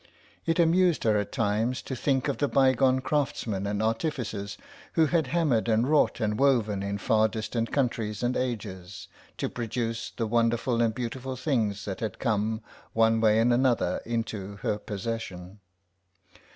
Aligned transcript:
It 0.47 0.57
amused 0.57 1.03
her 1.03 1.15
at 1.19 1.31
times 1.31 1.83
to 1.83 1.95
think 1.95 2.27
of 2.27 2.39
the 2.39 2.47
bygone 2.47 3.01
craftsmen 3.01 3.67
and 3.67 3.83
artificers 3.83 4.57
who 4.93 5.05
had 5.05 5.27
hammered 5.27 5.69
and 5.69 5.87
wrought 5.87 6.19
and 6.19 6.39
woven 6.39 6.81
in 6.81 6.97
far 6.97 7.27
distant 7.27 7.71
countries 7.71 8.23
and 8.23 8.35
ages, 8.35 9.07
to 9.37 9.47
produce 9.47 10.09
the 10.09 10.25
wonderful 10.25 10.81
and 10.81 10.95
beautiful 10.95 11.35
things 11.35 11.85
that 11.85 11.99
had 11.99 12.17
come, 12.17 12.61
one 12.93 13.21
way 13.21 13.37
and 13.39 13.53
another, 13.53 14.01
into 14.03 14.55
her 14.63 14.79
possession. 14.79 15.59